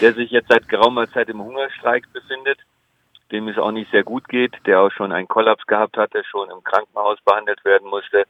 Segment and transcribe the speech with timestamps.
[0.00, 2.58] der sich jetzt seit geraumer Zeit im Hungerstreik befindet,
[3.32, 6.50] dem es auch nicht sehr gut geht, der auch schon einen Kollaps gehabt hatte, schon
[6.50, 8.24] im Krankenhaus behandelt werden musste.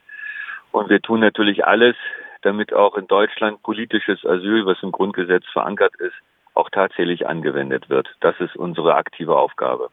[0.71, 1.95] Und wir tun natürlich alles,
[2.43, 6.15] damit auch in Deutschland politisches Asyl, was im Grundgesetz verankert ist,
[6.53, 8.07] auch tatsächlich angewendet wird.
[8.19, 9.89] Das ist unsere aktive Aufgabe.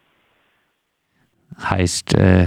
[1.63, 2.47] Heißt, äh,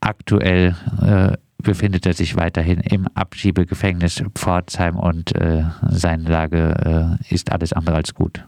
[0.00, 7.52] aktuell äh, befindet er sich weiterhin im Abschiebegefängnis Pforzheim und äh, seine Lage äh, ist
[7.52, 8.44] alles andere als gut.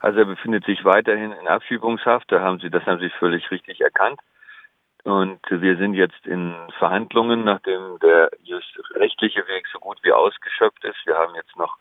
[0.00, 3.80] Also er befindet sich weiterhin in Abschiebungshaft, da haben Sie, das haben Sie völlig richtig
[3.80, 4.20] erkannt.
[5.04, 8.28] Und wir sind jetzt in Verhandlungen, nachdem der
[8.94, 10.98] rechtliche Weg so gut wie ausgeschöpft ist.
[11.06, 11.76] Wir haben jetzt noch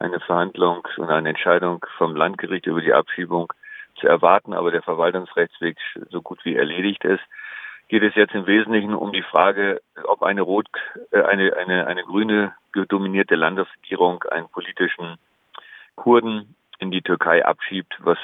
[0.00, 3.52] eine Verhandlung und eine Entscheidung vom Landgericht über die Abschiebung
[4.00, 5.76] zu erwarten, aber der Verwaltungsrechtsweg
[6.10, 7.22] so gut wie erledigt ist.
[7.88, 10.66] Geht es jetzt im Wesentlichen um die Frage, ob eine rot,
[11.12, 12.54] äh, eine, eine, eine grüne
[12.88, 15.16] dominierte Landesregierung einen politischen
[15.94, 18.18] Kurden in die Türkei abschiebt, was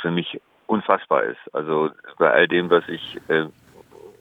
[0.00, 1.54] für mich unfassbar ist.
[1.54, 3.46] Also bei all dem, was ich äh,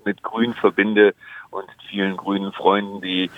[0.05, 1.13] mit Grün verbinde
[1.52, 3.29] und vielen grünen Freunden, die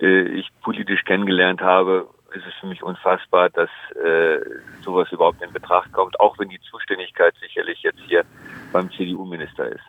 [0.00, 3.70] äh, ich politisch kennengelernt habe, ist es für mich unfassbar, dass
[4.04, 4.40] äh,
[4.82, 8.24] sowas überhaupt in Betracht kommt, auch wenn die Zuständigkeit sicherlich jetzt hier
[8.72, 9.84] beim CDU-Minister ist.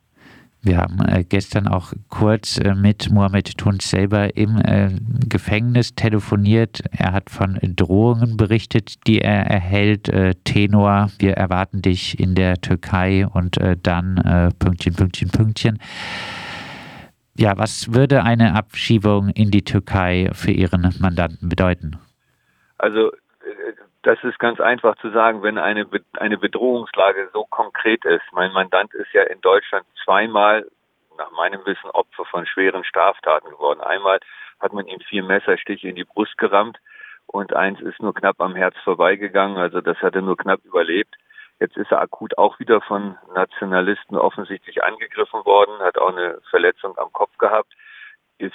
[0.62, 4.90] Wir haben äh, gestern auch kurz äh, mit Mohamed Tunc selber im äh,
[5.30, 6.82] Gefängnis telefoniert.
[6.92, 10.10] Er hat von Drohungen berichtet, die er erhält.
[10.10, 15.80] Äh, Tenor, wir erwarten dich in der Türkei und äh, dann äh, Pünktchen, Pünktchen, Pünktchen.
[17.38, 21.98] Ja, was würde eine Abschiebung in die Türkei für Ihren Mandanten bedeuten?
[22.80, 23.12] Also
[24.08, 25.86] das ist ganz einfach zu sagen, wenn eine,
[26.18, 28.24] eine Bedrohungslage so konkret ist.
[28.32, 30.66] Mein Mandant ist ja in Deutschland zweimal,
[31.18, 33.82] nach meinem Wissen, Opfer von schweren Straftaten geworden.
[33.82, 34.22] Einmal
[34.62, 36.78] hat man ihm vier Messerstiche in die Brust gerammt
[37.26, 39.58] und eins ist nur knapp am Herz vorbeigegangen.
[39.58, 41.14] Also das hat er nur knapp überlebt.
[41.60, 46.98] Jetzt ist er akut auch wieder von Nationalisten offensichtlich angegriffen worden, hat auch eine Verletzung
[46.98, 47.74] am Kopf gehabt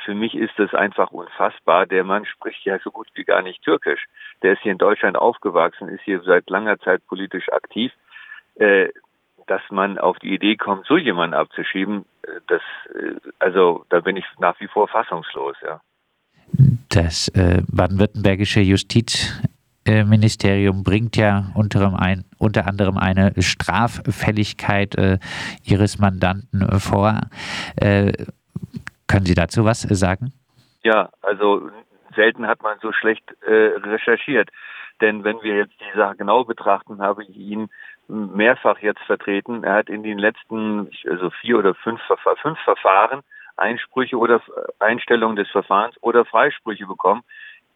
[0.05, 1.87] für mich ist das einfach unfassbar.
[1.87, 4.07] Der Mann spricht ja so gut wie gar nicht Türkisch.
[4.43, 7.93] Der ist hier in Deutschland aufgewachsen, ist hier seit langer Zeit politisch aktiv.
[8.57, 8.89] Äh,
[9.47, 12.63] dass man auf die Idee kommt, so jemanden abzuschieben, äh, das,
[12.95, 15.81] äh, also da bin ich nach wie vor fassungslos, ja.
[16.89, 25.19] Das äh, baden-württembergische Justizministerium bringt ja unter, ein, unter, anderem eine Straffälligkeit äh,
[25.65, 27.23] ihres Mandanten vor.
[27.77, 28.13] Äh,
[29.13, 30.33] können Sie dazu was sagen?
[30.83, 31.71] Ja, also
[32.17, 34.49] selten hat man so schlecht äh, recherchiert.
[35.03, 37.69] Denn wenn wir jetzt die Sache genau betrachten, habe ich ihn
[38.09, 39.65] mehrfach jetzt vertreten.
[39.65, 42.01] Er hat in den letzten, also vier oder fünf,
[42.43, 43.21] fünf Verfahren
[43.57, 44.41] Einsprüche oder
[44.79, 47.23] Einstellungen des Verfahrens oder Freisprüche bekommen.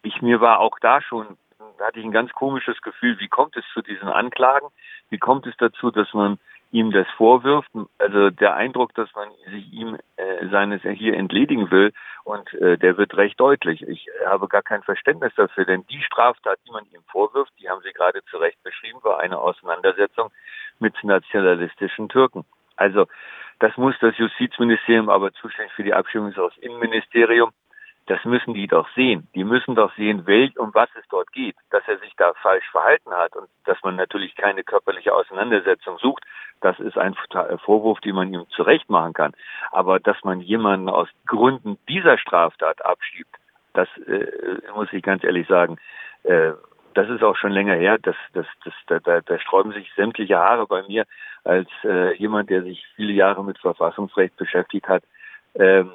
[0.03, 1.37] Ich mir war auch da schon,
[1.81, 4.69] hatte ich ein ganz komisches Gefühl, wie kommt es zu diesen Anklagen?
[5.11, 6.39] Wie kommt es dazu, dass man
[6.71, 7.71] ihm das vorwirft.
[7.99, 11.93] Also der Eindruck, dass man sich ihm äh, seines hier entledigen will
[12.25, 13.83] und äh, der wird recht deutlich.
[13.87, 17.83] Ich habe gar kein Verständnis dafür, denn die Straftat, die man ihm vorwirft, die haben
[17.83, 20.31] Sie gerade zu Recht beschrieben, war eine Auseinandersetzung
[20.79, 22.45] mit nationalistischen Türken.
[22.77, 23.07] Also
[23.59, 27.53] das muss das Justizministerium, aber zuständig für die Abstimmung ist das Innenministerium,
[28.07, 29.29] das müssen die doch sehen.
[29.35, 32.69] Die müssen doch sehen, welch, um was es dort geht, dass er sich da falsch
[32.71, 36.23] verhalten hat und dass man natürlich keine körperliche Auseinandersetzung sucht.
[36.61, 37.15] Das ist ein
[37.65, 39.33] Vorwurf, den man ihm zurecht machen kann.
[39.73, 43.35] Aber dass man jemanden aus Gründen dieser Straftat abschiebt,
[43.75, 45.77] das äh, muss ich ganz ehrlich sagen,
[46.23, 46.53] äh,
[46.95, 47.99] das ist auch schon länger her.
[48.01, 51.05] Das, das, das, da, da, da sträuben sich sämtliche Haare bei mir
[51.45, 55.03] als äh, jemand, der sich viele Jahre mit Verfassungsrecht beschäftigt hat.
[55.55, 55.91] Ähm,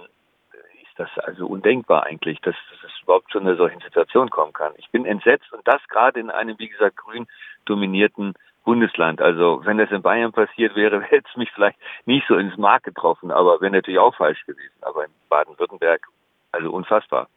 [0.96, 4.74] das also undenkbar eigentlich, dass, dass es überhaupt zu einer solchen Situation kommen kann.
[4.78, 7.28] Ich bin entsetzt und das gerade in einem, wie gesagt, grün
[7.66, 9.22] dominierten Bundesland.
[9.22, 12.84] Also wenn das in Bayern passiert wäre, hätte es mich vielleicht nicht so ins Mark
[12.84, 14.75] getroffen, aber wäre natürlich auch falsch gewesen.
[14.81, 16.07] Aber in Baden-Württemberg,
[16.52, 17.28] also unfassbar.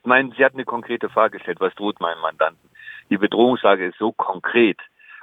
[0.00, 2.68] Ich meine, Sie hatten eine konkrete Frage gestellt, was droht meinem Mandanten?
[3.10, 4.78] Die Bedrohungslage ist so konkret,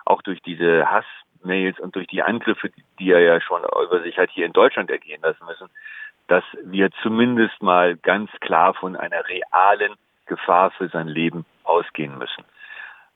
[0.05, 4.29] auch durch diese Hassmails und durch die Angriffe, die er ja schon über sich hat
[4.31, 5.69] hier in Deutschland ergehen lassen müssen,
[6.27, 9.95] dass wir zumindest mal ganz klar von einer realen
[10.25, 12.43] Gefahr für sein Leben ausgehen müssen.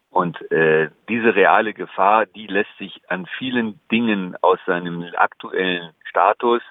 [0.10, 6.62] Und äh, diese reale Gefahr, die lässt sich an vielen Dingen aus seinem aktuellen Status,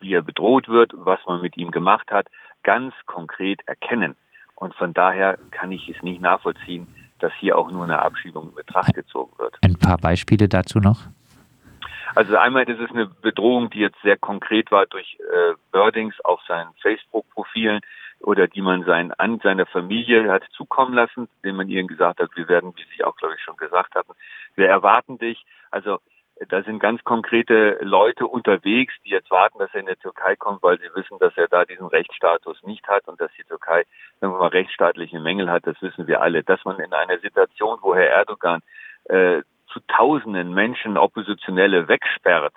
[0.00, 2.26] wie er bedroht wird, was man mit ihm gemacht hat,
[2.64, 4.16] ganz konkret erkennen.
[4.56, 6.88] Und von daher kann ich es nicht nachvollziehen,
[7.20, 9.56] dass hier auch nur eine Abschiebung in Betracht gezogen wird.
[9.62, 11.06] Ein paar Beispiele dazu noch?
[12.18, 16.40] Also einmal ist es eine Bedrohung, die jetzt sehr konkret war durch äh, Birdings auf
[16.48, 17.80] seinen Facebook-Profilen,
[18.18, 22.30] oder die man sein, an seiner Familie hat zukommen lassen, indem man ihnen gesagt hat,
[22.34, 24.14] wir werden, wie Sie auch, glaube ich, schon gesagt hatten,
[24.56, 25.46] wir erwarten dich.
[25.70, 26.00] Also
[26.48, 30.60] da sind ganz konkrete Leute unterwegs, die jetzt warten, dass er in die Türkei kommt,
[30.64, 33.84] weil sie wissen, dass er da diesen Rechtsstatus nicht hat und dass die Türkei,
[34.18, 36.42] wenn man mal rechtsstaatliche Mängel hat, das wissen wir alle.
[36.42, 38.60] Dass man in einer Situation, wo Herr Erdogan
[39.04, 39.42] äh,
[39.72, 42.54] zu Tausenden Menschen Oppositionelle wegsperrt,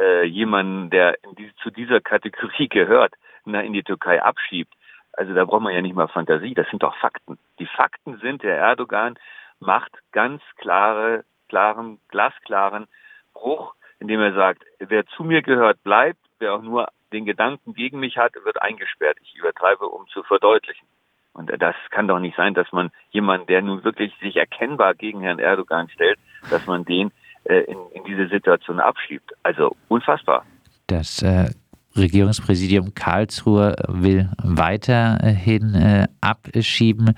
[0.00, 3.14] äh, jemanden, der die, zu dieser Kategorie gehört,
[3.44, 4.72] na, in die Türkei abschiebt.
[5.12, 7.38] Also da braucht man ja nicht mal Fantasie, das sind doch Fakten.
[7.58, 9.18] Die Fakten sind, der Erdogan
[9.60, 12.86] macht ganz klare, klaren, glasklaren
[13.32, 18.00] Bruch, indem er sagt, wer zu mir gehört, bleibt, wer auch nur den Gedanken gegen
[18.00, 19.18] mich hat, wird eingesperrt.
[19.22, 20.86] Ich übertreibe, um zu verdeutlichen.
[21.34, 25.20] Und das kann doch nicht sein, dass man jemanden, der nun wirklich sich erkennbar gegen
[25.20, 27.10] Herrn Erdogan stellt, dass man den
[27.44, 29.32] äh, in, in diese Situation abschiebt.
[29.42, 30.46] Also unfassbar.
[30.86, 31.50] Das äh,
[31.96, 37.14] Regierungspräsidium Karlsruhe will weiterhin äh, abschieben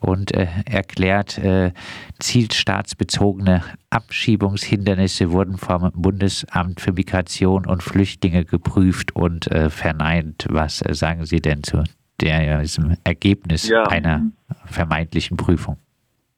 [0.00, 1.72] und äh, erklärt, äh,
[2.18, 10.46] zielstaatsbezogene Abschiebungshindernisse wurden vom Bundesamt für Migration und Flüchtlinge geprüft und äh, verneint.
[10.50, 11.84] Was sagen Sie denn zu
[12.20, 13.84] diesem Ergebnis ja.
[13.84, 14.22] einer
[14.66, 15.78] vermeintlichen Prüfung?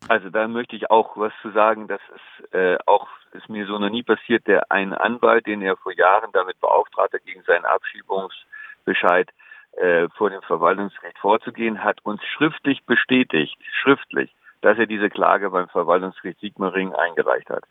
[0.09, 3.79] Also da möchte ich auch was zu sagen, dass es äh, auch ist mir so
[3.79, 7.65] noch nie passiert, der einen Anwalt, den er vor Jahren damit beauftragt hat, gegen seinen
[7.65, 9.29] Abschiebungsbescheid
[9.77, 15.69] äh, vor dem Verwaltungsgericht vorzugehen, hat uns schriftlich bestätigt, schriftlich, dass er diese Klage beim
[15.69, 17.65] Verwaltungsgericht Sigmaring eingereicht hat.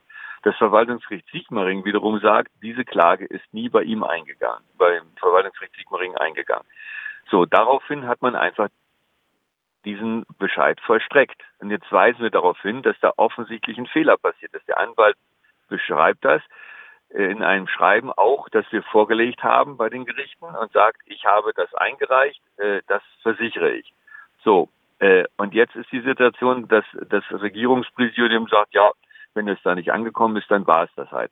[0.43, 6.15] Das Verwaltungsgericht Sigmaring wiederum sagt, diese Klage ist nie bei ihm eingegangen, beim Verwaltungsgericht Sigmaring
[6.15, 6.65] eingegangen.
[7.29, 8.69] So, daraufhin hat man einfach
[9.85, 11.41] diesen Bescheid vollstreckt.
[11.59, 14.67] Und jetzt weisen wir darauf hin, dass da offensichtlich ein Fehler passiert ist.
[14.67, 15.15] Der Anwalt
[15.67, 16.41] beschreibt das
[17.09, 21.53] in einem Schreiben auch, das wir vorgelegt haben bei den Gerichten und sagt, ich habe
[21.55, 23.91] das eingereicht, äh, das versichere ich.
[24.43, 28.91] So, äh, und jetzt ist die Situation, dass das Regierungspräsidium sagt, ja,
[29.33, 31.31] wenn es da nicht angekommen ist, dann war es das halt.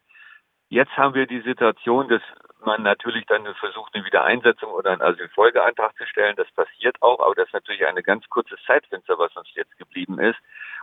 [0.70, 2.22] Jetzt haben wir die Situation, dass
[2.66, 6.36] man natürlich dann versucht, eine Wiedereinsetzung oder einen Asylfolgeantrag zu stellen.
[6.36, 10.20] Das passiert auch, aber das ist natürlich eine ganz kurze Zeitfenster, was uns jetzt geblieben
[10.20, 10.38] ist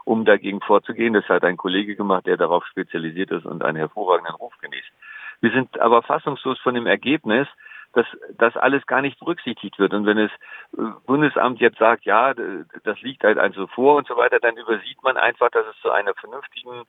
[0.05, 1.15] um dagegen vorzugehen.
[1.15, 4.93] Das hat ein Kollege gemacht, der darauf spezialisiert ist und einen hervorragenden Ruf genießt.
[5.41, 7.49] Wir sind aber fassungslos von dem Ergebnis,
[7.93, 8.07] dass
[8.37, 9.95] das alles gar nicht berücksichtigt wird.
[9.95, 10.31] Und wenn das
[10.77, 15.03] äh, Bundesamt jetzt sagt, ja, das liegt halt also vor und so weiter, dann übersieht
[15.03, 16.83] man einfach, dass es zu einer vernünftigen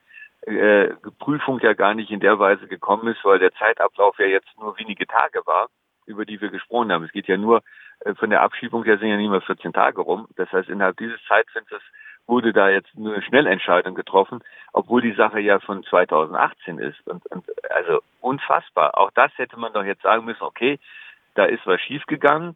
[0.46, 4.50] äh, Prüfung ja gar nicht in der Weise gekommen ist, weil der Zeitablauf ja jetzt
[4.60, 5.68] nur wenige Tage war,
[6.06, 7.04] über die wir gesprochen haben.
[7.04, 7.62] Es geht ja nur
[8.02, 10.28] äh, von der Abschiebung her sind ja nicht mehr 14 Tage rum.
[10.36, 11.82] Das heißt, innerhalb dieses Zeitfensters
[12.28, 14.44] wurde da jetzt nur eine Schnellentscheidung getroffen,
[14.74, 17.08] obwohl die Sache ja von 2018 ist.
[17.08, 18.98] Und, und also unfassbar.
[18.98, 20.80] Auch das hätte man doch jetzt sagen müssen, okay,
[21.36, 22.56] da ist was schiefgegangen,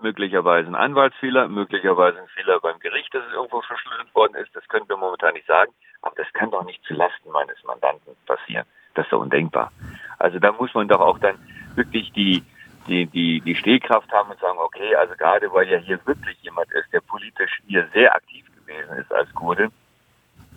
[0.00, 4.54] möglicherweise ein Anwaltsfehler, möglicherweise ein Fehler beim Gericht, dass es irgendwo verschlüsselt worden ist.
[4.54, 5.72] Das können wir momentan nicht sagen.
[6.02, 8.66] Aber das kann doch nicht zulasten meines Mandanten passieren.
[8.94, 9.72] Das ist doch undenkbar.
[10.18, 11.36] Also da muss man doch auch dann
[11.74, 12.42] wirklich die,
[12.86, 16.70] die, die, die Stehkraft haben und sagen, okay, also gerade weil ja hier wirklich jemand
[16.72, 19.70] ist, der politisch hier sehr aktiv gewesen ist als Kurde,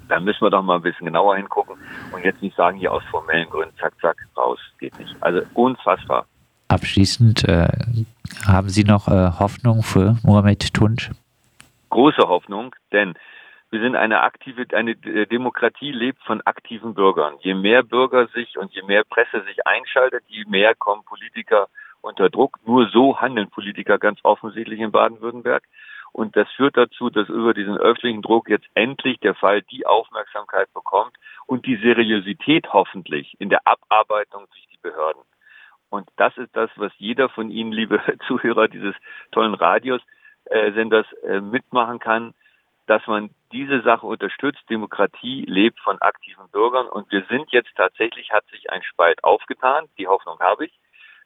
[0.07, 1.75] dann müssen wir doch mal ein bisschen genauer hingucken
[2.11, 5.15] und jetzt nicht sagen, hier aus formellen Gründen, zack, zack, raus, geht nicht.
[5.21, 6.25] Also unfassbar.
[6.67, 7.67] Abschließend, äh,
[8.47, 11.11] haben Sie noch äh, Hoffnung für Mohamed Tunç?
[11.89, 13.15] Große Hoffnung, denn
[13.71, 17.35] wir sind eine aktive, eine Demokratie lebt von aktiven Bürgern.
[17.41, 21.67] Je mehr Bürger sich und je mehr Presse sich einschaltet, je mehr kommen Politiker
[22.01, 22.57] unter Druck.
[22.65, 25.63] Nur so handeln Politiker ganz offensichtlich in Baden-Württemberg.
[26.11, 30.73] Und das führt dazu, dass über diesen öffentlichen Druck jetzt endlich der Fall die Aufmerksamkeit
[30.73, 31.15] bekommt
[31.45, 35.21] und die Seriosität hoffentlich in der Abarbeitung durch die Behörden.
[35.89, 38.95] Und das ist das, was jeder von Ihnen, liebe Zuhörer dieses
[39.31, 40.01] tollen Radios,
[40.45, 42.33] äh, äh, mitmachen kann,
[42.87, 44.61] dass man diese Sache unterstützt.
[44.69, 49.85] Demokratie lebt von aktiven Bürgern und wir sind jetzt tatsächlich, hat sich ein Spalt aufgetan.
[49.97, 50.79] Die Hoffnung habe ich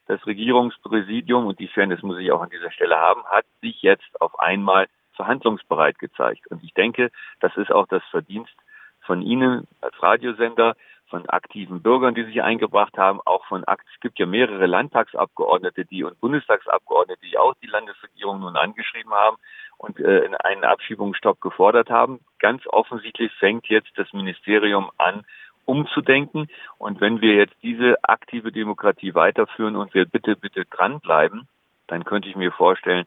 [0.07, 4.19] das Regierungspräsidium, und die Fairness muss ich auch an dieser Stelle haben, hat sich jetzt
[4.19, 6.47] auf einmal verhandlungsbereit gezeigt.
[6.47, 8.55] Und ich denke, das ist auch das Verdienst
[9.01, 10.75] von Ihnen als Radiosender,
[11.13, 16.03] von aktiven Bürgern, die sich eingebracht haben, auch von es gibt ja mehrere Landtagsabgeordnete, die
[16.03, 19.37] und Bundestagsabgeordnete, die auch die Landesregierung nun angeschrieben haben
[19.77, 22.21] und äh, einen Abschiebungsstopp gefordert haben.
[22.39, 25.23] Ganz offensichtlich fängt jetzt das Ministerium an,
[25.65, 26.47] umzudenken.
[26.79, 31.47] Und wenn wir jetzt diese aktive Demokratie weiterführen und wir bitte, bitte dranbleiben,
[31.85, 33.05] dann könnte ich mir vorstellen,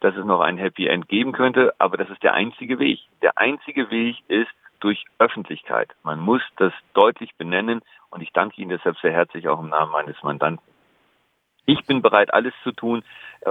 [0.00, 1.74] dass es noch ein Happy End geben könnte.
[1.78, 3.00] Aber das ist der einzige Weg.
[3.22, 5.90] Der einzige Weg ist durch Öffentlichkeit.
[6.02, 9.92] Man muss das deutlich benennen und ich danke Ihnen deshalb sehr herzlich auch im Namen
[9.92, 10.64] meines Mandanten.
[11.64, 13.02] Ich bin bereit, alles zu tun.
[13.40, 13.50] Äh,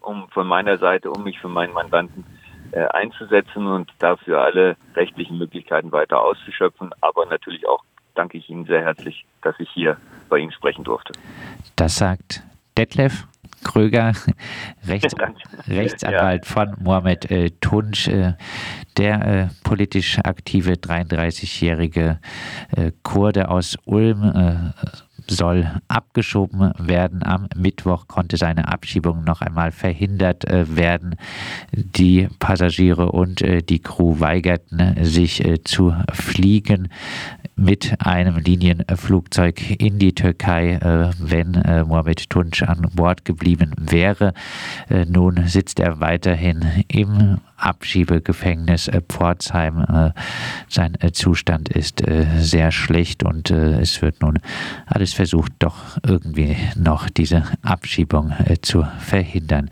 [0.00, 2.24] um von meiner Seite, um mich für meinen Mandanten
[2.72, 6.90] äh, einzusetzen und dafür alle rechtlichen Möglichkeiten weiter auszuschöpfen.
[7.00, 9.96] Aber natürlich auch danke ich Ihnen sehr herzlich, dass ich hier
[10.28, 11.12] bei Ihnen sprechen durfte.
[11.76, 12.42] Das sagt
[12.76, 13.26] Detlef
[13.64, 14.12] Kröger,
[14.86, 15.14] Rechts,
[15.68, 16.50] Rechtsanwalt ja.
[16.50, 18.34] von Mohamed äh, Tunsch, äh,
[18.96, 22.18] der äh, politisch aktive 33-jährige
[22.76, 24.72] äh, Kurde aus Ulm äh,
[25.30, 27.22] soll abgeschoben werden.
[27.22, 31.14] Am Mittwoch konnte seine Abschiebung noch einmal verhindert äh, werden.
[31.72, 36.88] Die Passagiere und äh, die Crew weigerten äh, sich zu fliegen
[37.56, 40.78] mit einem Linienflugzeug in die Türkei,
[41.18, 41.52] wenn
[41.86, 44.32] Mohamed Tunç an Bord geblieben wäre.
[45.06, 50.12] Nun sitzt er weiterhin im Abschiebegefängnis Pforzheim.
[50.68, 52.02] Sein Zustand ist
[52.38, 54.38] sehr schlecht und es wird nun
[54.86, 59.70] alles versucht, doch irgendwie noch diese Abschiebung äh, zu verhindern.